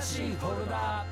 [0.00, 1.04] 新しいフォルダ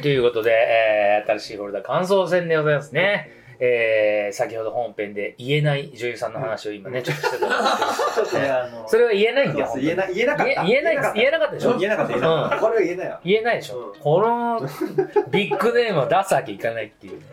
[0.00, 3.37] ということで、えー、新しいフォルダ感想戦でございますね。
[3.60, 8.50] えー、先ほど本編で言えない女優さんの話を今ね、ちょっとしてたんですけど、 ね
[8.86, 9.72] それは言えないんだよ。
[9.76, 10.64] 言えな言えなかった。
[10.64, 11.54] 言えない、言えなかった。
[11.54, 11.76] でしょ？
[11.78, 12.14] 言えなかった。
[12.60, 13.18] これは言えないよ。
[13.24, 14.00] 言えないでしょ、うん。
[14.00, 14.60] この
[15.30, 17.26] ビッグネームを出すわけいかないっていうね。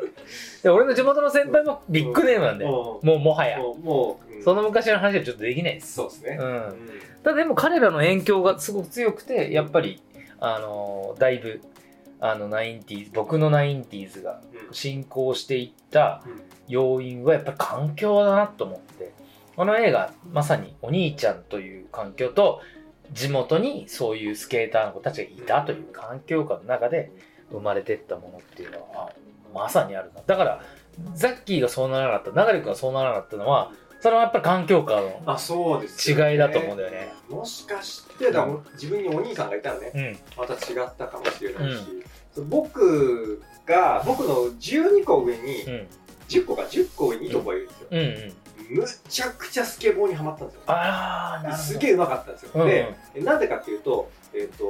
[0.64, 3.00] で俺の地元の先輩もビッグネームなんだよ。
[3.02, 3.60] うもうもはや。
[3.60, 5.94] もうその昔の話はちょっとできないです。
[5.94, 6.38] そうですね。
[6.40, 6.76] うん。
[7.24, 10.02] ただでも彼らの影響がすごく強くて、やっぱり、
[10.40, 11.62] あのーだいぶ、
[12.32, 19.14] あの、ナインティーズ、僕のナインティーズがうん進行していったうん要因はやっぱり環境だなと思って、
[19.56, 22.62] この映画、まさにお兄ちゃんという環境と、
[23.12, 27.12] 地元にそういうスケーターの子たちがいたという環境下の中で
[27.52, 29.12] 生まれてったものっていうのは、
[29.54, 30.22] まさにあるな。
[30.26, 30.62] だから、
[31.14, 37.14] ザッキーがそうならなかった、流れ君がそうならなかったのは、それはやっぱり環境下のあそうですよね違いだと思うんだよね。
[37.30, 40.18] もしかしてだ自分にお兄さんがいたらねうん。
[40.38, 41.96] また違ったかもしれないし、そう
[42.44, 45.88] 僕が僕の12個上に、うん。
[46.28, 48.78] 10個か10個上にいとこがいるんですよ、うんうん。
[48.80, 51.56] むちゃくちゃスケボーにはまったんですよああ、な。
[51.56, 54.66] すげえうまかったんですよ、うんうんでなんでかっていうと,、えっと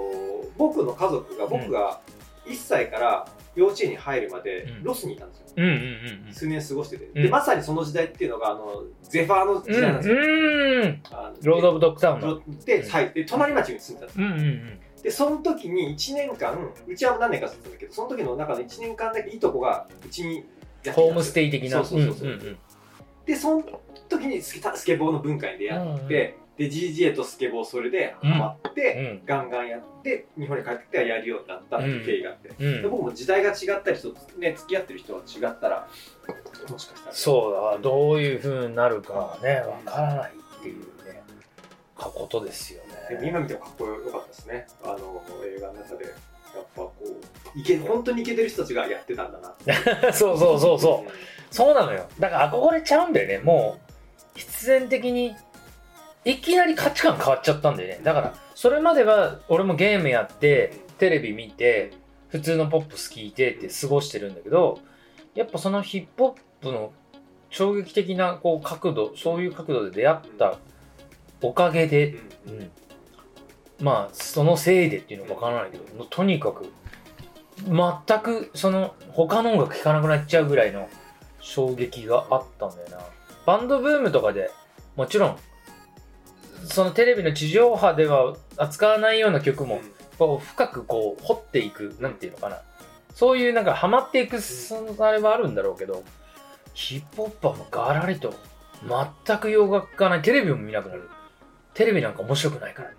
[0.58, 2.00] 僕の家族が僕が
[2.46, 5.72] 1歳から幼稚園に入るまでうんロスにいたんですよ、うんうん
[6.28, 9.82] うん数年過ごしてて、うんでまさにその時代っていうのがあのゼファーの時うん。
[9.82, 10.22] 代なんですよ、うん。
[10.22, 11.02] うん。
[11.12, 12.42] あのロード・オブ・ドッグタウンの。
[12.66, 14.80] ではいで隣町に住んでたんですようんうんうん。
[15.04, 20.44] でその時に1年間うちは何年か住んでたんだけどその時の中で1年間だけいとこがうちに
[20.94, 21.84] ホームステイ的な。
[21.84, 22.58] そうそうそうそう、んんん
[23.26, 23.64] でその
[24.10, 29.26] 時にスケスケボーの文化に出会って、うんうんで GGA とスケボーそれでハマって、うん。
[29.26, 35.88] ガンガンやって日本に帰ってきてやるようになったっていう経緯があって、うんで僕も時代が違ったり人とね付き合ってる人が違ったら
[36.70, 41.24] もしかしたらそうだ、どういう風になるかはね、わからないっていうね、
[41.98, 43.20] かことですよね。
[43.20, 46.12] で今見てもかっこよかったですねあの映画の中でや
[46.62, 46.94] っぱこ
[47.56, 51.12] ういけ本当にイケてる人たちがやってたんだな そうそうそうそう。
[51.52, 52.08] そうなのよ。
[52.20, 53.38] だから憧れちゃうんだよね。
[53.40, 53.78] も
[54.36, 55.36] う、必然的に、
[56.26, 58.02] いきなり価値観変わっちゃったんだよね。
[58.04, 61.94] だから、それまでは俺もゲームやって、テレビ見て、
[62.30, 64.80] 普通のポップス聞いてって過ごしてるんだけど、
[65.36, 66.92] やっぱそのヒップホップの
[67.50, 70.58] 衝撃的なこう角度、そういう角度で出会った
[71.42, 72.16] おかげで、
[72.48, 72.54] うん。
[72.54, 72.72] うん。
[73.82, 76.72] まあそのせいでっていうのかわからないけど、とにかく
[77.58, 80.90] 全くその他の音楽聴かなくなっちゃうぐらいの
[81.40, 83.00] 衝撃があったんだよな。
[83.46, 84.50] バンドブームとかで
[84.96, 85.38] もちろん
[86.66, 89.82] そのテレビの地上波では扱わないような曲も
[90.18, 92.62] こう深くこう掘っていくなんていうのかな。
[93.14, 96.04] そういうなんかハマっていくそのあれはあるんだろうけど
[96.74, 98.34] ヒップホップはもうガラリと
[99.26, 101.10] 全く洋楽がないテレビも見なくなる。
[101.74, 102.92] テレビなんか面白くないから。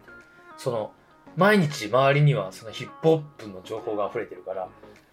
[0.56, 0.93] その
[1.37, 4.69] 毎日周りにはそのヒップホップの情報が溢れてるから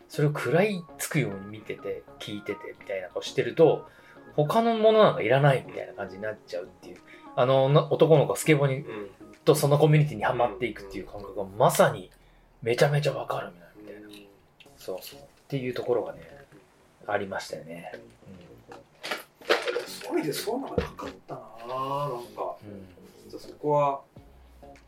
[0.08, 3.90] それを食らいつくように見てて聞いててみたいな顔してると
[4.36, 6.98] 他のものなんかいらないみたいな感じになっちゃうっていう
[7.36, 9.10] あのな男の子がスケボーにうん。
[9.46, 12.10] とそのコミュニティにはまっていくっていう感覚がまさに
[12.62, 14.10] めちゃめちゃわかるみたいな。
[14.78, 14.98] そう。
[15.02, 16.22] そうっていうところがね
[17.06, 17.92] ありましたよね、
[19.86, 22.56] そういう意味でそういうのがなかったななんか。
[22.64, 22.88] うん。
[23.26, 24.00] 実はそこは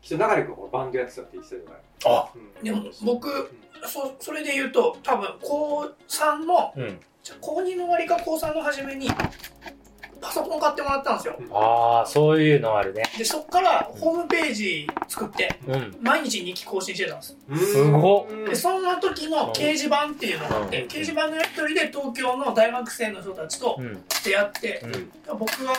[0.00, 2.64] きっと流れ君もバンドやってたって言ってたじゃないあうん。
[2.64, 3.52] でも僕
[3.86, 6.98] そそれで言うと多分高3のうん。
[7.22, 9.08] じゃあ高2の終わりか高3の初めに
[10.26, 11.38] パソコン買ってもらったんですよ。
[11.52, 13.04] ああそういうのあるね。
[13.16, 15.96] でそっからホームページ作ってうん。
[16.00, 17.36] 毎日日記更新してたんです。
[17.72, 18.48] すごっ。
[18.48, 20.88] でその時の掲示板っていうのがあって、うん。
[20.88, 24.02] 掲示板のやり取りで東京の大学生の人たちとうん。
[24.24, 24.82] 出会って、
[25.28, 25.38] うん。
[25.38, 25.72] 僕が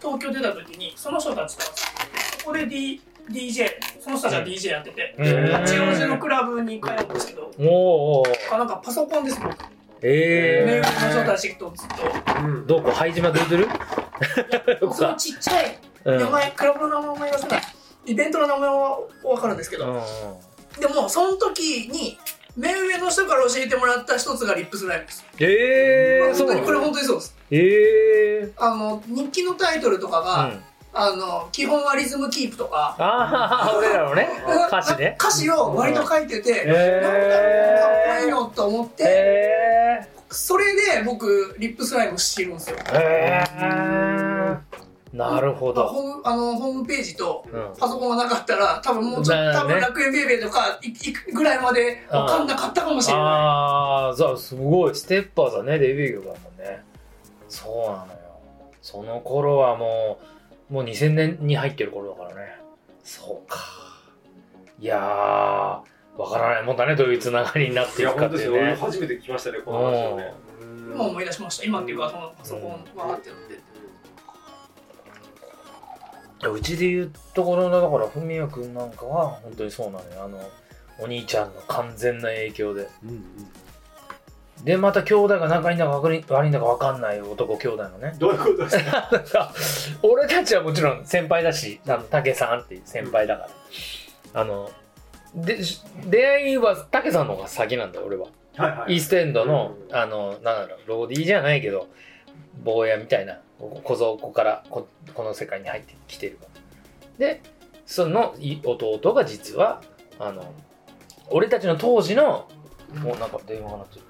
[0.00, 1.62] 東京出た時にその人たちと
[2.40, 3.00] そこで、D、
[3.30, 3.68] DJ
[4.00, 9.56] その人たちは DJ やってて、うん八王子のクラブに通うんですけどおーおなんかパソコンです僕
[10.02, 12.40] え目上の人たちとずっと。
[12.42, 16.18] うんどこ灰島ドゥドゥルそのかちっちゃいうん。
[16.20, 17.62] 名前、クラブの名前思い出せない
[18.06, 20.02] イベントの名前は分かるんですけど、うんうん
[20.78, 22.18] でもその時に
[22.54, 25.24] 目上の人から教えてもらった一つがリップスライムです。
[25.38, 27.36] ええー、当にこれ本当にそうです。
[27.50, 28.52] ええー。
[28.56, 30.60] あの日記のタイトルとかが、うん。
[30.98, 32.96] あの基本はリズムキープとか。
[32.98, 34.28] ああ俺らのね
[34.68, 35.16] 歌詞ね。
[35.18, 39.75] 歌詞を割と書いてて、えなんかかっこいいのと思って、え
[40.30, 42.76] それで僕リップスライム知るんですよ。
[42.78, 53.22] ー、えー、なるほど、ホームあのホームページとうん、パソコンがなかったら多分もうちょっと、多分楽園ベイベーとかいいくぐらいまで分かんなかったかもしれない。
[53.22, 56.84] ああすごいステッパーズはねデビュー曲だもんね。
[57.48, 58.18] そうなのよ。
[58.82, 60.18] その頃はも
[60.70, 62.56] うもう2000年に入ってる頃だからね。
[63.04, 63.60] そうか。
[64.78, 68.74] いやーわからないもんだねどういうつながりになっていくかっていうね。
[68.80, 70.32] 初めて聞きましたねこの話をね。
[70.94, 73.28] 今思い出しました今っていうかそのパソコンって
[76.48, 80.24] うちで言うところのだから文也君なんかは本当にそうなのよ。
[80.24, 80.38] あの
[80.98, 82.88] お兄ちゃんの完全な影響で。
[83.04, 83.24] うんうん。
[84.64, 88.14] でまた兄弟が仲いいんだか悪い悪いんだか分かんない男兄弟のね。
[88.18, 88.78] どういうことです
[89.32, 89.52] か？
[90.02, 93.48] 俺たちはもちろん先輩だしあの武さんっていう先輩だか
[94.34, 94.40] ら。
[94.40, 94.70] あの
[95.36, 98.28] でし出会いは武さんの方が先なんだよ俺は。
[98.56, 99.96] はいはいイーストエンドのうん。
[99.96, 101.88] あのなんだろうローディーじゃないけど
[102.64, 106.38] 坊やみたいなこ小僧子からここの世界に入ってきてる。
[107.18, 107.42] で
[107.84, 109.82] そのい弟が実は
[110.18, 110.52] あの
[111.30, 112.48] 俺たちの当時の
[112.94, 114.02] もうなんか電話が鳴ってる。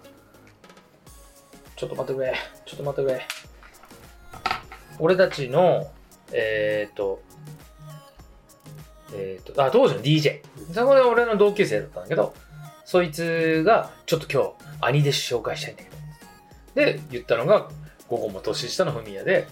[1.74, 2.34] ちょっと待ってくれ
[2.64, 3.26] ちょっと待ってくれ。
[4.98, 5.90] 俺たちの
[6.32, 7.22] えっ、と
[9.12, 10.40] えっ、とあ当時の DJ
[10.72, 12.34] そこで俺の同級生だったんだけど
[12.84, 15.96] そいつがちょっと今日兄弟子紹介したいんだけど。
[16.74, 17.68] で言ったのが
[18.08, 19.48] 午後も年下のフミヤで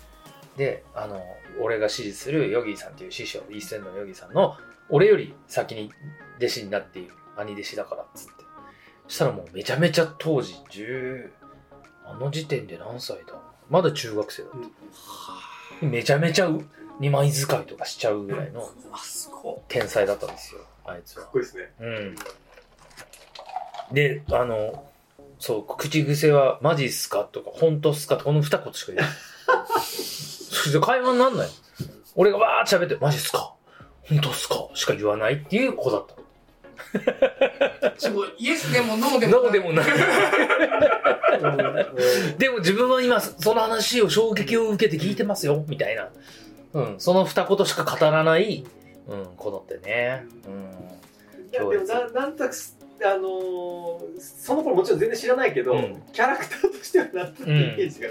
[0.56, 1.20] であの
[1.60, 4.56] 俺が支持するヨギーさんっていう師匠イーストエンドのヨギーさんの
[4.90, 5.90] 俺より先に
[6.36, 8.44] 弟子になっている兄弟子だからつって。
[9.08, 11.30] そしたらもうめちゃめちゃ当時10
[12.06, 13.34] あの時点で何歳だ？
[13.70, 14.58] まだ中学生だった。
[14.58, 14.72] うん。
[15.82, 16.64] めちゃめちゃう
[17.00, 18.70] 二枚使いとかしちゃうぐらいの
[19.68, 22.16] 天才だったんですよあいつはかっこいいですねうん
[23.92, 24.84] であの
[25.38, 29.10] そう口癖は「マジっすか?」とか「本当っすか?」とかこの二言しか言えない
[29.84, 31.48] それで会話になんない
[32.14, 33.52] 俺がわーって喋って「マジっすか？
[34.08, 36.23] 本当っすか?」しか言わないっていう子だったい
[37.98, 39.86] すごいイエスでもノーでもノーでもない。
[42.38, 45.64] でも自分は今その話を衝撃を受けて聞いてますよ。
[45.68, 46.10] みたいな、
[46.72, 48.64] うん、その二言しか語らない、
[49.08, 50.70] うん、子だってね、うん、
[51.50, 52.54] いやでもななんとなく
[53.04, 56.02] あのーその頃もちろん全然知らないけど、うん。
[56.12, 58.10] キャラクターとしてはなんとなくイメージが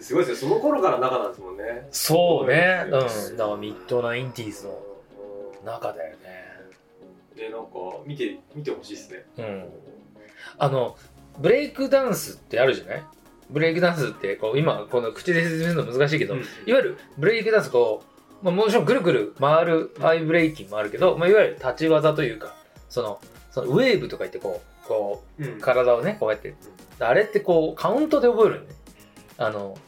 [0.00, 0.48] すごいですよ。
[0.48, 1.86] その頃から仲なんですもんね。
[1.92, 3.08] そうね、うん、だうん。
[3.36, 4.78] から mid nineties の
[5.64, 6.50] 中だよね。
[7.36, 7.68] でなんか
[8.06, 9.24] 見て見てほしいですね。
[9.38, 9.64] うん。
[10.58, 10.96] あの、
[11.38, 13.04] ブレイクダンスってあるじゃない？
[13.50, 16.40] ブレイクダンスってこう今この口で説明するの難しいけど、うん。
[16.40, 18.02] いわゆるブレイクダンスこ
[18.42, 22.54] う、まあ、もちろんぐるぐる回るアイ breakin'もあるけど、まあ、いわゆる立ち技というか
[22.88, 23.20] その
[23.50, 26.54] そのウェーブとか言ってこうこう体をねこうやって。
[27.02, 28.74] あれってこうカウントで覚えるんね。
[29.38, 29.78] あの、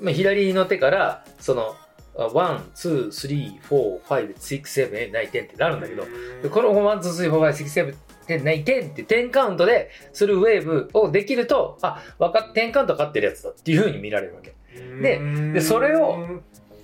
[0.00, 1.76] まあ、左の手からその
[2.14, 6.04] one, two, three, four, five, six, seven, eight, nine, ten ってなるんだけど、
[6.42, 7.94] でこの one, two, three, four, five, six, seven,
[8.26, 14.54] ten, nine, ten って10カウントでするウェーブをできると、あ、わかっ、10カウントわかってるやつだっていう風に見られるわけ。
[15.00, 15.20] で
[15.52, 16.40] でそれを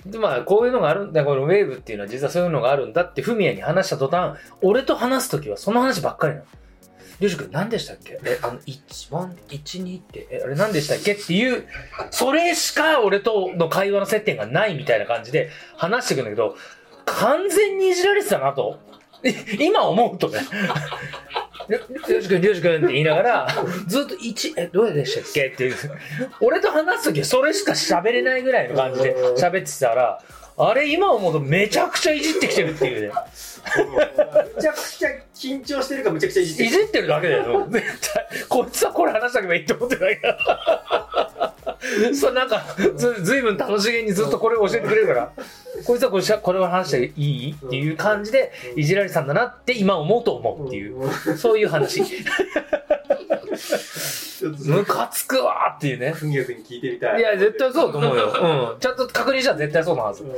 [0.07, 6.47] で、まあ、こういうのがあるんだ、このウェーブっていうのは実はそういうのがあるんだって、フミヤに話した途端、俺と話すときはその話ばっかりなの。
[7.21, 8.21] りょうじくん何でしたっけ？
[8.25, 11.15] え、あの、1、1、1、2って、え、あれ何でしたっけ？
[11.15, 11.67] っていう、
[12.11, 16.57] それしか俺との会話の接点がないみたいな感じで話してくんだけど、
[17.07, 18.79] 完全にいじられてたなと。
[19.59, 20.41] 今思うとね。
[21.69, 23.49] りょりょうじくん、りょうじくんって言いながら、
[23.89, 25.47] ずっと1、え、どうでしたっけ？
[25.49, 25.77] っていう。
[26.41, 30.23] 俺と話すときそれしか喋れないぐらいの感じで喋ってたら、
[30.59, 33.15] あれ今思うとめちゃくちゃいじってきてるっていうね。
[34.57, 37.67] めちゃくちゃ緊張してるかめちゃくちゃいじってるいじってるだけだよ。
[37.71, 38.27] 絶対。
[38.49, 41.55] こいつはこれ話しとけばいいと思ってないから。
[42.15, 42.65] そう、なんか、
[42.97, 45.33] ずずいぶん楽しげにずっとこれを教えてくれるから、
[45.85, 47.53] こいつはこれしゃこれを話していい？
[47.53, 52.03] っていう感じで、いじられてたんだなって今思うと思うっていう、そういう話。
[54.57, 56.13] ちょっとムカつくわーっていうね。
[56.13, 58.33] ふみやくんに聞いてみたいいや、絶対そうだと思うよ。
[58.75, 58.81] うん。
[58.81, 60.25] ちゃんと確認したら絶対そうなはず。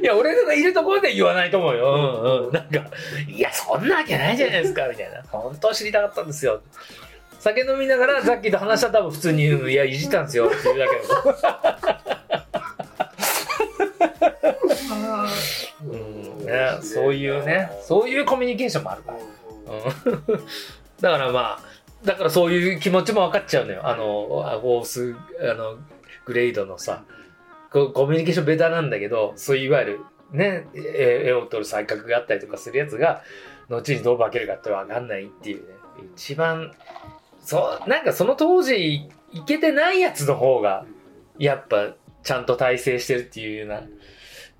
[0.00, 1.94] いや、俺がいるところで言わないと思うよ。
[1.94, 1.98] う
[2.44, 2.52] んうん。
[2.52, 2.80] なんか、
[3.28, 5.22] いや、そんなわけないじゃないですか、みたいな。
[5.30, 6.60] 本当は知りたかったんですよ。
[7.38, 10.92] 酒飲みながら、さっきと話したら多分普通にいや、いじったんですよっていうだけ。
[15.84, 16.46] うん。
[16.46, 19.18] ね、そういうね、そういうコミュニケーションもあるから。
[21.00, 21.60] だからまあ、
[22.04, 23.86] だからそういう気持ちも分かっちゃうのよ。
[23.86, 25.78] あの、あフォース、あの、
[26.24, 27.04] グレードのさ、
[27.70, 30.00] コミュニケーションベタなんだけど、そういういわゆる、
[30.32, 33.22] ね、絵を撮る才覚があったりとかするやつが、
[33.68, 35.74] 後にどう化けるかって分かんないっていうね。
[36.14, 36.72] 一番、
[37.40, 40.84] そう、なんかその当時、いけてないやつの方が、
[41.38, 43.82] やっぱ、ちゃんと体制してるっていうような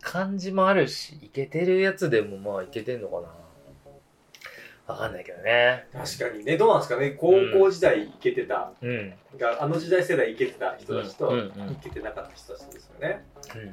[0.01, 3.29] 感じもあるし、いけてるやつでもまあいけてんのかな。
[4.93, 5.87] わかんないけどね。
[5.93, 6.57] 確かにね。
[6.57, 7.11] どうなんですかね。
[7.11, 9.15] 高校時代イケてた、うん。
[9.39, 11.41] があの時代世代イケてた人たちと、うんうん。
[11.41, 13.61] うんイケてなかった人たちですよね、うん。
[13.61, 13.69] うん。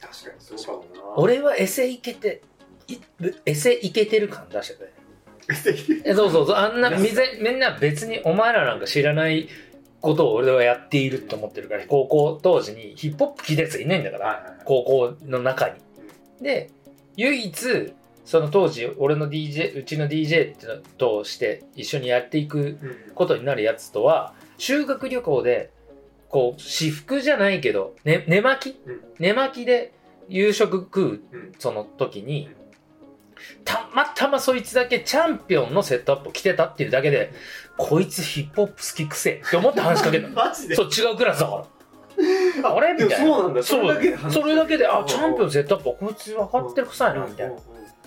[0.00, 1.02] 確かにそうかもな。
[1.16, 2.42] 俺はエセイケて
[2.88, 2.96] い
[3.46, 4.90] エセイケてる感出してたよ
[6.04, 6.56] えそうそうそう。
[6.56, 9.48] あんなみぜみんな別にお前らなんか知らない
[10.00, 15.74] ことを俺はやっていると思ってるから高校当時にヒップホップ聴いたやついないんだから、高校の中に。
[16.40, 16.70] で
[17.16, 17.92] 唯一
[18.30, 20.54] その当時俺の DJ うちの DJ
[20.98, 22.96] として一緒にやっていくうん。
[23.14, 25.70] ことになるやつとは修学旅行で
[26.28, 28.80] こう私服じゃないけど、ね、寝巻き？
[28.86, 29.00] うん。
[29.18, 29.92] 寝巻きで
[30.28, 31.52] 夕食食ううん。
[31.58, 32.48] その時に
[33.64, 37.32] たまたまそいつだけチャンピオンのセットアップを着てたっていうだけで
[37.76, 40.34] こいつヒップホップ好きくせえって思って話しかけたの。
[40.36, 40.76] マジで？
[40.76, 41.64] そう違うクラスだか
[42.62, 42.70] ら。
[42.70, 42.92] あれ？
[42.92, 43.16] みたいな。
[43.16, 43.62] そうなんだ。
[43.64, 45.06] そうれだけで話それだけであうん。
[45.06, 47.56] チャンピオンセットアップこいつ分かってるくさいなみたいな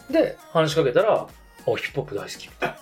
[0.09, 1.27] で話しかけたら
[1.65, 2.77] 「おヒップホップ大好き」みたいな。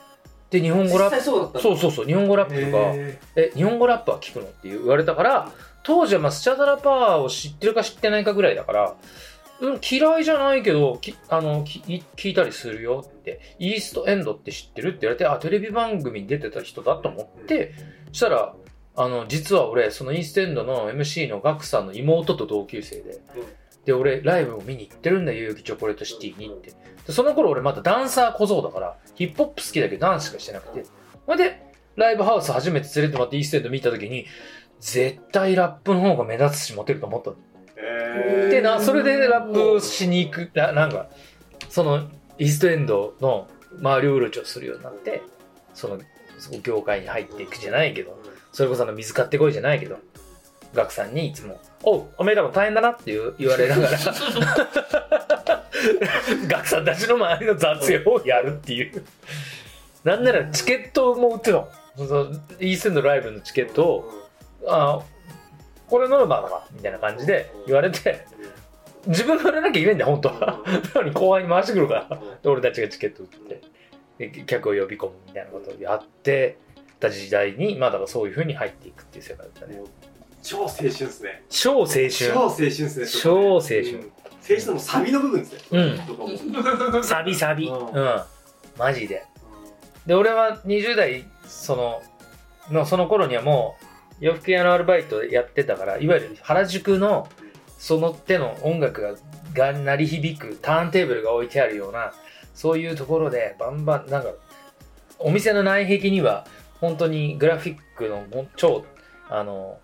[0.51, 4.46] で日本語ラッ実際そうそうそうそう日本語ラップとかへえ日本語ラップは聞くの？
[4.46, 5.51] って言われたから
[5.84, 8.96] 当時はまあスチャダラパーを知ってるか知ってないかぐらいだから、
[9.62, 17.74] うん、嫌いじゃないけどきあのき聞いたりするよってイーストエンドって知ってるって言われてあテレビ番組に出てた人だと思って
[18.10, 18.54] そしたら
[18.98, 23.22] あの実は俺そのイーストエンドの MC のガクさんの妹と同級生で、
[23.86, 26.74] で俺ライブを見に行ってるんだよ代々木チョコレートシティにって。
[27.08, 30.86] でその頃俺まだダンサー小僧だからヒップホップ好きだけどダンスしかしてなくて。
[31.26, 34.26] ほいでライブハウス初めて連れてもらってイーストエンド見た時に
[34.80, 37.36] 絶対ラップの方が目立つしモテると思ったの。
[37.78, 41.10] えでなそれでラップしに行くななんか
[41.70, 43.48] そのイーストエンドの
[43.80, 45.22] 周りをうろちょするようになって
[45.74, 46.00] その
[46.38, 48.20] その業界に入っていくじゃないけど
[48.52, 50.00] それこそあの水買ってこいじゃないけど
[50.74, 53.98] ガクさんにいつも「おうおめえらも大変だな」って言われながら。
[56.48, 59.04] ガクさんたちの周りの雑用をやるっていう。
[60.04, 64.12] なんならチケットも売ってたそのイースンドライブのチケットを
[64.68, 65.00] 「あ
[65.88, 68.26] これノルマだな」みたいな感じで言われて
[69.08, 70.64] 自分が売らなきゃいけないんだよ本当は。
[70.96, 72.20] なのに後輩に回してくるから。
[72.42, 73.62] で俺たちがチケット売って。
[74.18, 76.58] で客を呼び込むみたいなことをやって
[77.00, 79.82] た時代にまあだからそういうふうに入っていくっていう世界だったね
[80.42, 81.44] 超青春ですね。
[81.50, 82.10] 超青春。
[82.10, 83.08] 超青春ですね。
[83.08, 83.82] 超青春。
[83.82, 84.12] うん
[84.50, 85.94] 青春のサビの部分ですね。
[86.92, 87.04] うん。
[87.04, 87.68] サビサビ。
[87.70, 88.04] ううん。
[88.04, 88.22] ん
[88.78, 89.24] マジで。
[90.06, 92.02] で俺は20代その
[92.72, 93.76] のその頃にはも
[94.20, 97.28] う洋服屋のアルバイトやってたからいわゆる原宿の
[97.78, 99.14] その手の音楽が
[99.54, 102.14] が鳴り響くターンテーブルが置いてあるような
[102.56, 104.30] そういうところでバンバンなんか
[105.20, 106.48] お店の内壁には
[106.80, 108.84] 本当にグラフィックの超
[109.30, 109.78] あの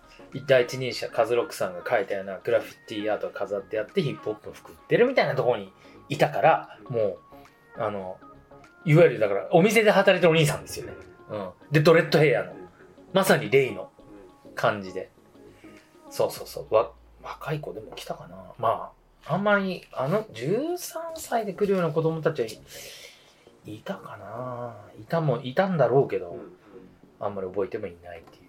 [0.46, 5.72] 第一人者カズロックさんが描いたようなグラフィティアートが飾ってあってヒップホップの服売ってるみたいなところに
[6.08, 7.18] いたからもう
[7.78, 8.18] あの
[8.84, 10.92] いわゆるだからお店で働いてるお兄さんですよね、
[11.30, 12.52] うん、でドレッドヘアの
[13.12, 13.90] まさにレイの
[14.54, 15.10] 感じで。
[16.10, 16.74] そうそうそう。
[16.74, 16.90] わ
[17.22, 18.36] 若い子でも来たかな。
[18.58, 18.92] ま
[19.26, 24.76] ああんまりあの13歳で来るような子供たちはいいたかな。
[25.00, 26.36] いたもいたんだろうけど、
[27.20, 28.42] あんまり覚えてもいないっていう。
[28.42, 28.47] ね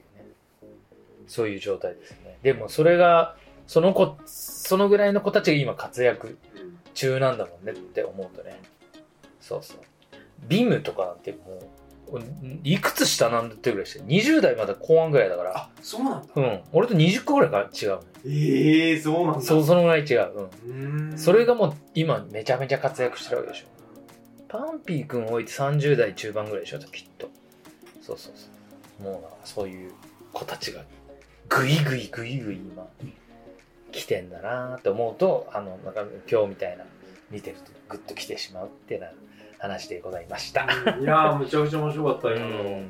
[1.30, 2.38] そういう状態ですね。
[2.44, 3.36] でもそれが
[3.68, 6.38] その子そのぐらいの子たちが今活躍
[6.96, 8.60] 中なんだもんねって思うとね。
[9.40, 9.78] そうそう。
[10.48, 11.62] ビムとかなんても
[12.12, 12.22] う
[12.64, 15.56] いくつ下なんだってぐらいして20代まだ後半ぐらいだから。
[15.56, 16.28] あ、そうなんだ。
[16.36, 16.62] うん。
[16.74, 19.42] 俺と20個ぐらいが違うええ、そうなんだ。
[19.42, 23.66] そうそのぐらい違う、うん、それがもう今めちゃめちゃ活躍してるわけでしょ。
[24.48, 27.30] パンピー君置いて30代中盤ぐらいでしょきっと。
[28.02, 28.48] そうそうそ
[29.00, 29.04] う。
[29.04, 29.92] もうそういう
[30.34, 30.84] 子たちが
[31.50, 32.88] グイグイグイグイ今
[33.92, 36.86] 来てんだなって思うとあのなんか今日みたいな
[37.32, 39.08] 見てるとグッと来てしまうっていうな
[39.58, 42.48] 話でございましたいやー、むちゃくちゃ面白かった、う今の。
[42.48, 42.88] んうん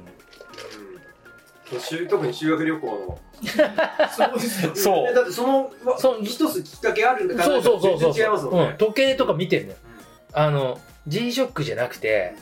[1.78, 3.20] 修特に修学旅行の。
[4.10, 4.72] そうですよ。
[4.76, 8.76] そうえだってその、わそう一つきっかけあるんだから、そうそうそうそう違いますもんうんね。
[8.80, 9.78] 時計とか見てんのよ
[10.34, 12.34] あの G-SHOCK じゃなくて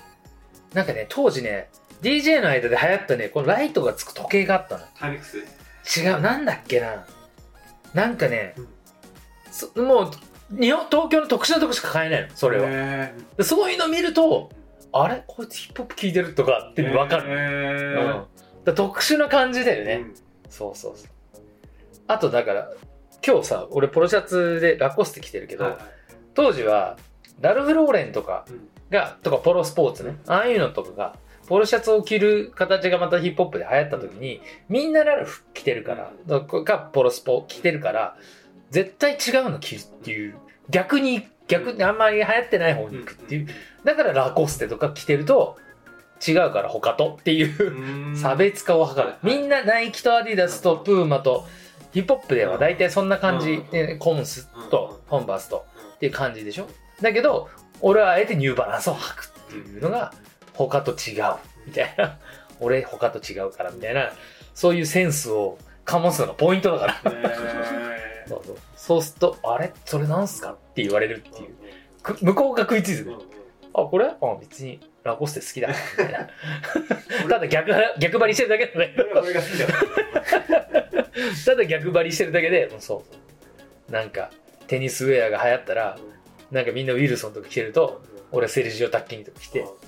[0.74, 1.70] なんかね当時ね
[2.02, 5.38] DJ の間で流行ったねこのライトがつく時計があったのタイミックス。
[5.96, 7.06] 違うなんだっけな。
[7.94, 8.68] なんかね、うん。
[9.52, 10.12] そも
[10.52, 14.50] う日本東京の特殊なとこしか買えないのそれは、へでそういうの見ると
[14.92, 15.24] あれ？
[15.28, 18.28] こいつヒップホップ聴いてるとかってー分かる、
[18.66, 20.16] うん、特殊な感じだよね、うん。
[20.50, 21.08] そうそうそう。
[22.08, 22.70] あとだから
[23.26, 25.82] 今日さ俺ポロシャツでラコステ着てるけど、はいはい。
[26.34, 26.98] 当時は
[27.42, 28.70] ラルフ・ローレンとかうん。
[28.90, 31.16] がとかポロスポーツね、ああいうのとかが
[31.48, 38.18] ポロシャツを着る形がまたヒップホップで流行った時にみんなラルフ着てるからだがポロスポ着てるから
[38.70, 40.36] 絶対違うの着るっていう
[40.70, 43.48] 逆に逆にあんまり流行ってない方に行くっていう。
[43.84, 45.58] だからラコステとか着てると
[46.26, 48.18] 違うから他とっていううん。
[48.18, 49.14] 差別化を図る。
[49.24, 51.46] みんなナイキとアディダスとプーマと
[51.94, 53.70] ヒップホップでは大体そんな感じ、うん。
[53.72, 55.10] でコンスとうん。
[55.10, 56.68] コンバースとっていう感じでしょ。
[57.02, 57.50] だけど
[57.80, 60.12] 俺はあえてニューバランスを履くっていうのが
[60.58, 61.36] 他と違う。
[61.66, 62.18] みたいな。
[62.60, 64.12] 俺他と違うからみたいな。
[64.56, 67.12] そういうセンスを醸すのがポイントだから。
[68.28, 68.58] そうそう。
[68.76, 69.72] そうするとあれ？
[69.86, 70.52] それなんすか？
[70.54, 71.56] って言われるっていう。
[72.02, 73.18] く向こうが食いついてくる。
[73.74, 74.06] あこれ？
[74.08, 75.68] あ別にラコステ好きだ。
[75.70, 76.28] みたいな。
[77.30, 79.64] ただ逆逆張りしてるだけだね俺はこれが好きだ。
[79.66, 79.70] よ
[81.46, 83.04] ただ逆張りしてるだけでもうそ
[83.90, 83.92] う。
[83.92, 84.32] なんか
[84.68, 85.98] テニスウェアが流行ったら
[86.52, 89.66] なんかみんなウィルソンとか着てると俺セルジオ・タッキーニとか着て「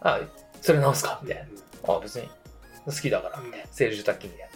[0.00, 0.20] あ
[0.60, 1.44] それなんすか?」みたいな
[1.94, 2.28] 「あ別に。
[2.86, 3.66] 好きだから」みたいな。
[3.70, 4.48] セルジオ・タッキーニで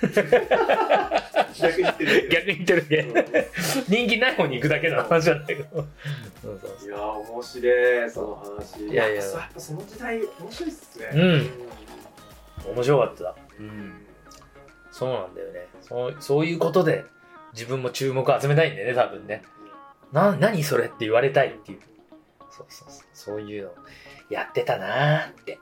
[0.00, 2.28] 逆に言ってる。
[2.30, 2.86] 逆に言ってる。
[2.86, 3.48] け
[3.88, 5.60] 人気ない方に行くだけの話なんだけど。
[5.62, 8.86] いやー面白いその話。
[8.86, 9.28] いやいやや。
[9.28, 11.10] っぱその時代面白いっすね。
[11.12, 11.50] うん。
[12.74, 14.06] 面白かったうん。
[14.92, 15.66] そうなんだよね。
[15.82, 17.04] そうそういうことで
[17.52, 19.42] 自分も注目を集めたいんだよね多分ね。
[20.12, 21.80] な何それって言われたいっていう。
[22.50, 23.04] そうそうそう。
[23.12, 23.70] そういうの
[24.30, 25.58] やってたなーって。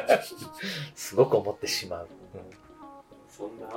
[0.94, 2.08] すごく思ってしまう、
[3.28, 3.58] そん。
[3.60, 3.72] なうん、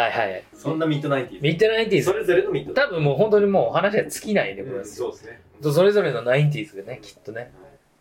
[0.00, 0.44] はいはいはい。
[0.52, 2.10] そんな mid ninety mid nineties。
[2.10, 2.74] それぞれの mid。
[2.74, 5.30] 多分もう本当にもう話は尽きないでございますよそうです
[5.62, 5.72] ね。
[5.72, 7.52] それぞれの nineties がねきっとね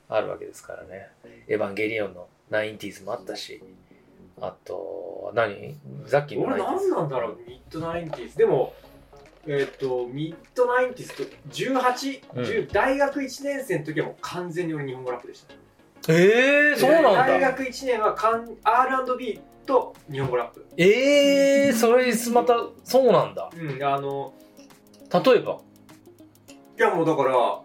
[0.09, 1.09] あるわけですからね。
[1.47, 3.61] エヴァンゲリオンの nineties もあったし。
[4.41, 5.77] あと何？
[6.05, 8.37] ザッキーの俺何なんだろう mid nineties。
[8.37, 8.73] でも
[9.47, 12.43] えっ、と mid nineties と18、うん。
[12.43, 15.53] 10大学1年生の時はもう完全に俺日本語ラップでした。
[16.13, 20.65] ええー、そうなん大だ学1年はかん R&B と日本語ラップ。
[20.77, 23.49] ええー、それまたそうなんだ。
[23.55, 24.33] うんあの
[25.11, 25.59] 例えば？
[26.77, 27.61] いやもうだから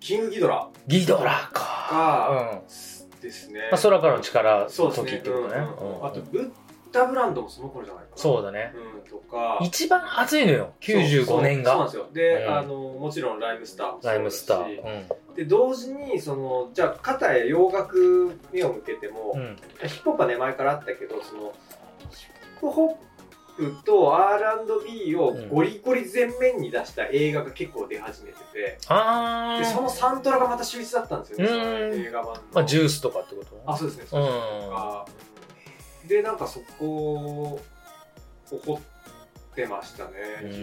[0.00, 0.68] キングギドラ。
[0.88, 2.50] ギドラか。
[2.54, 3.22] うん。
[3.22, 5.54] ですね、まあ、空からの力の時ってことね、
[6.02, 6.50] あとブッ
[6.92, 8.16] ダブランドもその頃じゃないかな。
[8.16, 8.72] そうだね。
[8.94, 9.58] うんとか。
[9.62, 10.72] 一番熱いのよ。
[10.80, 11.72] 95年が。
[11.72, 12.06] そうなんですよ。
[12.12, 12.58] で、うん。
[12.58, 15.06] あのもちろんライムスターもライムスター。
[15.34, 19.56] で同時にそのじゃあ肩へ洋楽目を向けても、うん、うん、
[19.88, 21.52] ヒップホップはね前からあったけどその
[22.10, 22.26] ヒ
[22.58, 23.02] ップホップ
[23.84, 34.04] と R&B をゴリゴリ前面に出した映画が結構出始めてて、あでそのサントラがまた秀逸だったんですよね、映画版の、まあジュースとかってことあそうですね。
[34.04, 34.40] うそうですね。
[34.64, 35.06] とか
[36.08, 37.60] でなんかそこを
[38.50, 38.80] 掘っ
[39.54, 40.10] てましたね、
[40.42, 40.50] うん。
[40.50, 40.56] 1819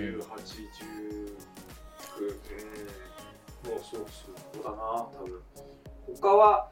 [2.20, 2.24] う
[3.68, 3.72] ん。
[3.72, 4.06] もうそう
[4.54, 4.64] そう。
[4.64, 5.42] だな多分。
[6.22, 6.70] 他は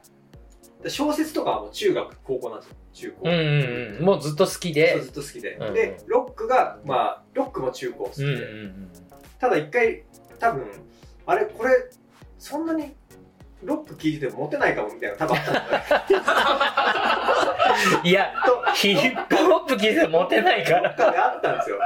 [0.86, 2.76] 小説とかはもう中学高校なんですよ。
[2.92, 4.04] 中高、うんうんうん。
[4.04, 5.00] もうずっと好きで。
[5.00, 8.90] ずっと好きで、うんでロックがまあロックも中高好きで、うんうんうん。
[9.38, 10.04] ただ一回
[10.38, 10.66] 多分
[11.26, 11.70] あれこれ
[12.38, 12.94] そんなに
[13.62, 16.22] ロック聴いててもモテないかもみたいなの多分あったんだよ
[18.04, 18.32] いや
[18.74, 20.94] ヒップホップ聞いてモテないから。
[20.96, 21.78] どっかであったんですよ。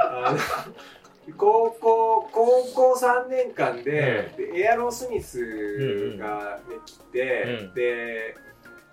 [1.37, 7.73] 高校高校3年間で,、でエアロスミスが、ね来て、うん。
[7.73, 8.35] で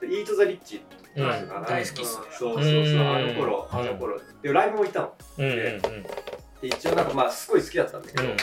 [0.01, 0.83] でイート・ザ・リッチ
[1.17, 1.27] うん。
[1.67, 2.25] 大好きっすね。
[2.31, 3.17] うんそうそうそううん。
[3.17, 4.21] あの頃あの頃。
[4.43, 5.13] でライブも行ったの。
[5.39, 5.81] うんうんうん。
[5.81, 8.37] で一応なんかまあすごい好きだったんだけど、うん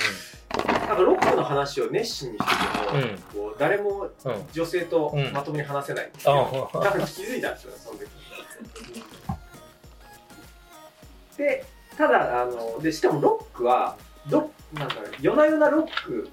[0.58, 3.58] なんかロックの話を熱心にしてても、うん。
[3.58, 4.32] 誰もうん。
[4.32, 8.08] うん女性とうんまともに話せないんですけど、あ多分気づいたんですよねその時
[11.38, 11.66] で
[11.98, 13.96] ただあのでしかもロックは
[14.30, 16.30] どなんだろう夜な夜なロック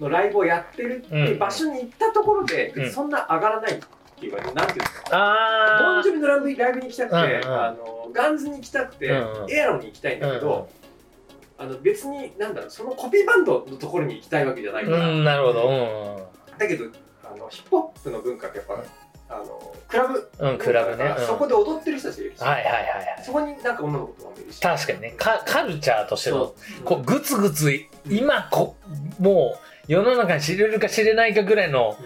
[0.00, 2.90] のライブをやってるっていう場所に行ったところで、うん。
[2.90, 3.80] そんな上がらないっ
[4.18, 9.52] ていうか、なんていうんですかボあンジョビのライブライブに行きたくて、うんうんあのガンズに行きたくて、うんうん。
[9.52, 10.68] エアロに行きたいんだけど、
[11.58, 16.30] あの別になんだろうそのコピーバンドのところに行きたいわけじゃないから、うんなるほど。
[16.58, 16.86] だけど
[17.24, 18.82] あのヒップホップの文化ってやっぱ、
[19.28, 20.30] あのクラブ。
[20.38, 21.14] うんうんクラブね。
[21.18, 21.26] うん。
[21.26, 22.80] そこで踊ってる人たちがいるし、はいはいはいは
[23.20, 23.22] い。
[23.24, 25.14] そこになんか女の子とかもいるし確かにね。
[25.16, 26.82] カカルチャーとしてのそう。
[26.84, 27.72] こうグツグツ
[28.08, 28.76] 今こ
[29.18, 29.56] も
[29.88, 31.96] う世の中に知れるか知れないかぐらいの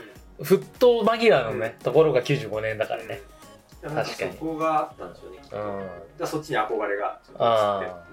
[0.40, 3.20] 沸騰間際のね、ところが95年だからね。
[3.82, 3.94] うん。
[3.94, 4.32] なん確かに。
[4.32, 5.80] そこがあったんでしょうねきっと、うだかん
[6.18, 8.04] らそっちに憧れがちょっとあ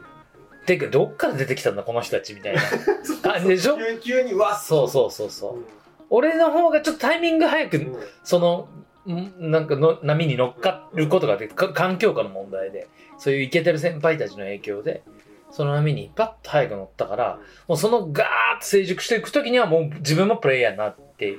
[0.65, 0.77] て。
[0.77, 2.61] かどっから出てきたんだこの人たちみたいな。
[2.61, 3.77] 移って感じでしょ？
[3.77, 4.89] 急急にわっそう。
[4.89, 5.63] そうそうそうう。
[6.09, 7.95] 俺の方がちょっとタイミング早くん。
[8.23, 12.87] そのんなんかの波に乗っかることがでか環境下の問題で
[13.17, 15.03] そういうイケてる先輩たちの影響で
[15.51, 21.37] その波にパッと早く乗ったからもうそのガーッと成熟していく時にはもう自分もプレイヤーになって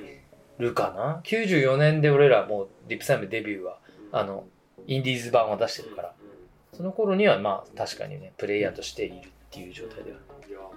[0.57, 1.21] るかな。
[1.23, 3.77] 94年で俺らもうリップサイムデビューは
[4.11, 4.45] あの
[4.87, 6.13] インディーズ版は出してるから。
[6.73, 10.17] その頃にはまあ確かにねプレイヤーとしているっていう状態では。
[10.47, 10.71] いやも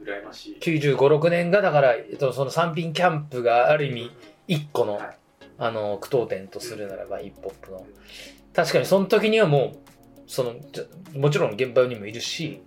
[0.00, 0.58] う羨ましい。
[0.60, 4.10] 95、6年がだから、えっと、その三品キャンプがある意味
[4.48, 5.16] 一個の、はい
[5.58, 7.86] あの句読点とするならばヒップホップの。
[8.54, 9.78] 確かにその時にはもう
[10.26, 10.54] その
[11.16, 12.62] もちろん現場にもいるし。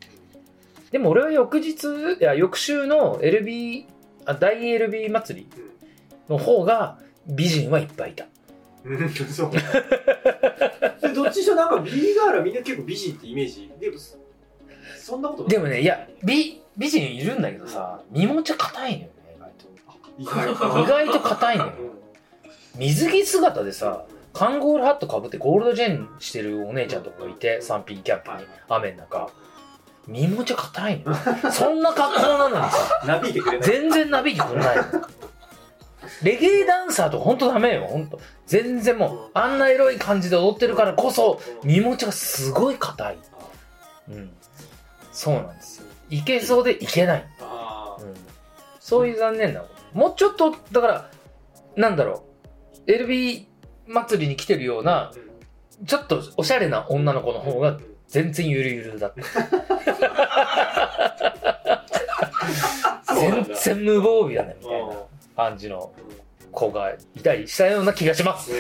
[0.92, 1.88] でも俺は翌日
[2.20, 3.86] いや翌週の LB
[4.26, 5.50] あ大 LB 祭り
[6.30, 8.26] の方が美人はいっぱいいた。
[8.86, 9.52] うんそう。
[9.52, 9.60] で
[11.14, 13.70] どっちにしろなんか B ガールはみんな結構美人ってイメージ。
[13.80, 13.98] でも
[15.00, 15.52] そんなことない。
[15.52, 19.12] でもねいや美美人いるんだけどさ身持ち硬いのよね。
[20.18, 20.66] 意外と。
[20.82, 21.74] 意外意外と硬いのよ。
[21.78, 22.05] うん
[22.78, 29.30] 水着姿でさカンゴールハットかぶってゴールドジェンしてるお姉ちゃんとかがいて3品キャンプに雨の中。
[30.08, 31.12] 身持ち硬いの。
[31.14, 31.18] よ
[31.52, 33.04] そんな格好なのにさ。
[33.08, 34.84] なびいてくれない全然なびいてくんないの。
[36.22, 38.20] レゲエダンサーとかほんとダメよほんと。
[38.46, 43.18] 全然もうあんなエロい感じで踊ってるからこそ身持ちがすごい硬い。
[44.10, 44.32] うん。
[45.12, 45.88] そうなんですよ。
[46.10, 48.14] いけそうでいけない、あうん、
[48.80, 49.98] そういう残念なこと。
[49.98, 51.10] もうちょっとだから
[51.76, 52.35] なんだろう
[52.88, 53.46] LB
[53.88, 55.26] 祭りに来てるようなー
[55.86, 59.22] ちょっとおしゃれな女の子の方が全然ゆるゆるだった。
[63.16, 64.96] 全然無防備だねみたいな
[65.36, 65.92] 感じの
[66.52, 68.52] 子がいたりしたような気がします。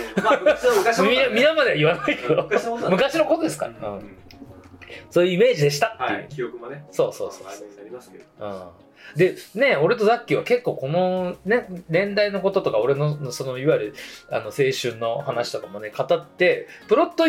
[1.31, 2.49] 皆までは言わないけど。
[2.89, 3.99] 昔のことですから、
[5.09, 6.27] そういうイメージでしたっていう、はい。
[6.29, 6.85] 記憶もね。
[6.91, 7.51] そうそうそうあ
[7.83, 8.25] りますけど。
[8.39, 8.84] うん
[9.15, 13.95] でね俺とザッキーは結構この、ね、年代のこととか俺のそのいわゆる
[14.29, 17.23] あの青春の話とかもね語ってプロット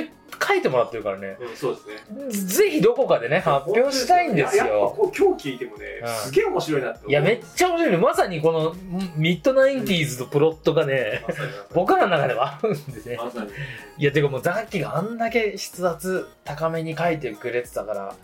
[0.45, 1.37] 書いてもらってるからね。
[1.41, 2.47] うんそうですね。
[2.49, 6.09] ぜひどこかでね発表したいんですややっぱよこう今日聞いてもねうん。
[6.09, 8.75] すげえ面白いなっていやめっちゃ面白いねまさにこの
[9.17, 13.17] ミッドナインティーズのプロットがねまさに僕らの中では合うんでね。
[13.17, 13.51] まさに。
[13.99, 18.15] いやてかもうザッキーがあんだけ筆圧高めに書いてくれてたから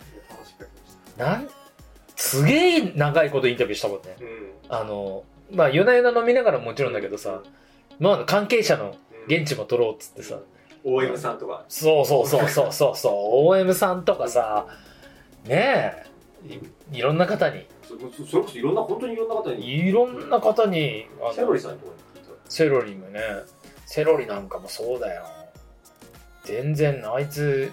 [1.17, 1.47] なん
[2.23, 4.15] すげえ長いことインタビューしたもんね。
[4.21, 4.51] うん。
[4.69, 7.43] あのまあ夜な夜な飲みながらもちろんだけどさ
[7.99, 8.95] まあ関係者の
[9.27, 10.39] 現地も取ろうっつってさ。
[10.85, 11.65] OM さんとか。
[11.67, 13.13] そうそうそうそうそうそう。
[13.47, 14.67] OM さんとかさ
[15.43, 15.93] ね
[16.47, 16.55] え。
[16.93, 17.01] いい。
[17.01, 17.65] ろんな方に。
[17.85, 19.67] それこそいろんな本当にいろんな方に。
[19.67, 21.05] いろんな方に
[21.35, 21.91] セロリさんとか
[22.47, 23.19] セロリもね。
[23.85, 25.25] セロリなんかもそうだよ。
[26.45, 27.71] 全然あいつ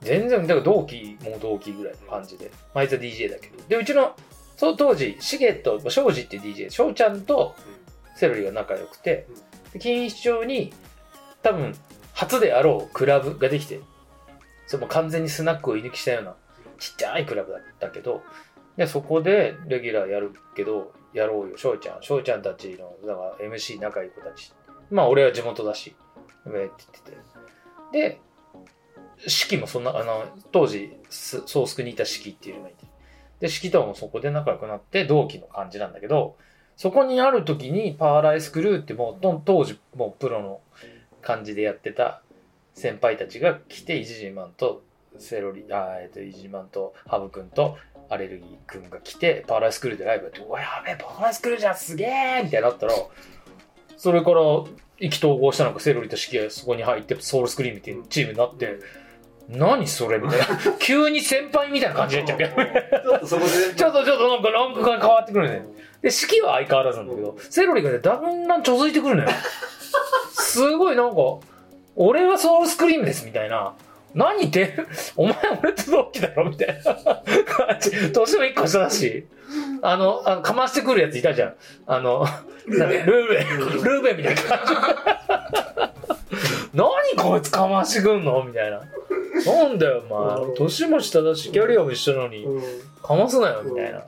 [0.00, 3.62] 全然だから同期もう同期ぐらいの感じで、まあ、あいつは DJ だけど。
[3.68, 4.14] でうちの
[4.56, 7.54] そう当時シゲと庄司って DJ 翔ちゃんと
[8.14, 9.26] セロリが仲良くて。
[9.72, 10.72] で錦糸町に
[11.42, 11.74] 多分
[12.12, 13.80] 初であろうクラブができて。
[14.66, 16.34] それも完全にスナックを居抜きしたような
[16.78, 18.22] ちっちゃいクラブだったけど。
[18.76, 21.56] でそこでレギュラーやるけどやろうよ。
[21.56, 24.52] 翔ちゃん翔ちゃんたちのだから MC 仲いい子たち。
[24.90, 25.94] まあ俺は地元だし。
[26.44, 27.16] ウェーって言ってて。
[27.92, 28.20] で
[29.26, 32.84] 式もそんなあの当時ソースクにいた式っていうのがいて
[33.40, 36.36] で式ともそこで仲良くなって同期の感じなんだけど
[36.76, 40.60] そこにある時にパーライスクルーってもう当時もうプロの
[41.22, 42.22] 感じでやってた
[42.74, 44.82] 先輩たちが来てイジジマンと
[45.18, 52.92] セロリあえっとイジジマンとハブ君とアレルギー君が来てパーライスクルーでライブやって「うわやべえパーライスクルーじゃんすげえ!」みたいになったら
[53.96, 54.40] それから
[54.98, 58.78] 意気投合したのかセロリとシキがそこに入ってソウルスクリームっていうチームになって
[59.48, 60.46] 何それみたいな
[60.78, 65.66] 急に先輩みたいな感じになっちゃうけどちょっとそこでちょっとちょっとなんかランクが変わってくるね。
[66.02, 69.28] で、式は相変わらずなんだけど、セロリがね、だんだんちょづいてくるのよ。
[70.32, 71.16] すごいなんか、
[71.96, 73.72] 俺はソウルスクリームですみたいな。
[74.14, 74.74] 何言って
[75.16, 78.12] お前俺と同期だろみたいな感じ。
[78.12, 79.26] 年も一個下だし。
[79.82, 81.54] あの、あのかましてくるやついたじゃん。
[81.86, 82.26] あの、
[82.66, 83.06] ルーベン。
[83.06, 83.82] ルーベン。
[83.82, 84.74] ルーベンみたいな感じ。
[86.74, 88.80] 何こいつかましてくんのみたいな。
[89.44, 90.54] なんだよ、お前。
[90.56, 92.44] 年も下だし、キャリアも一緒なのに。
[92.44, 92.62] うん。
[93.02, 94.02] かますなよみたいな。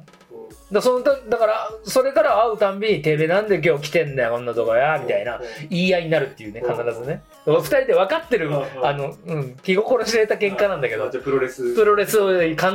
[0.71, 7.23] だそのだだからそれから会うたんびに「てめえなんで今日来てんだよこんなとこや」みたいな言い合いになるっていうね必ずね。
[7.47, 8.55] 二人で分かってるうん。
[8.85, 11.75] あの、うん、気心知れた喧嘩なんだけどプロレス。
[11.75, 12.67] プロレスを必ず仕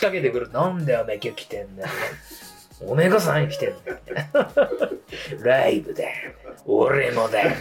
[0.00, 1.88] 掛けてくる「なんだよお前今日来てんだよ」
[2.80, 3.98] おめえこそ何来てんだよ。
[4.08, 4.48] みたいな
[5.42, 6.10] ライブだよ。
[6.66, 7.50] 俺もだよ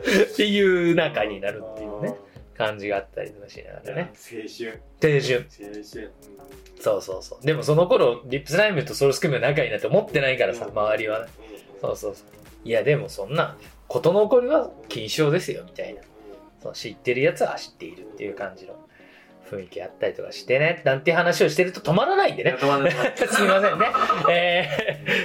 [0.00, 2.14] っていう仲になるっていうね
[2.56, 6.12] 感じがあったりとかしながらね青春青春青春
[6.80, 7.46] そうそうそう。
[7.46, 11.32] でもその頃、リップスライムとソウルスクリームは仲いいなって思ってないからさ、うん周りはね。
[11.80, 12.68] そうそうそう。
[12.68, 16.00] いや、でもそんな、事の起こりは禁止ですよ、みたいな。
[16.62, 18.74] そう知ってるやつは知っているっていう感じの
[19.50, 22.56] 雰囲気あったりとかしてね、なんていう話をしてると止まらないんでね。
[22.60, 22.64] す
[23.42, 23.86] みませんね。
[24.30, 24.68] え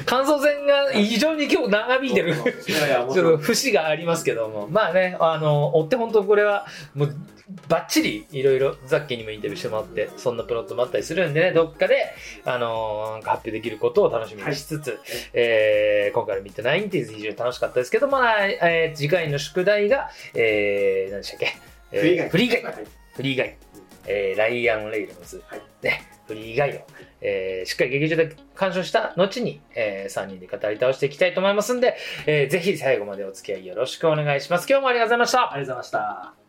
[0.02, 2.34] ー、 感想戦が非常に今日長引いてる。
[2.66, 7.16] ちょっと節がありますけども、まあね、あの、追って本当これは、もう、
[7.68, 12.12] ばっちりいろいろザッキーにもインタビューしてもらって、そんなプロットもあったりするんでね、どっかで、
[12.44, 15.00] あのー発表できることを楽しみにしつつ、
[15.34, 21.56] えー今回のミッドナインティーズ非常に楽しかったですけど、まあ、えー次回の宿題が、えー、何でしたっけ、
[21.92, 22.30] えーフリーガイ。
[22.30, 22.64] フリーガイ。
[22.64, 23.58] はいフリーガイ。
[24.08, 25.44] えーライアン・レイルムズ。
[25.48, 26.82] はいね、フリーガイを、
[27.22, 34.68] えーしっかり劇場で鑑賞した後に、え3人で語り倒していきたいと思いますんで、えーぜひ最後までお付き合いよろしくお願いします。
[34.70, 35.54] 今日もありがとうございました。
[35.54, 36.45] ありがとうございました。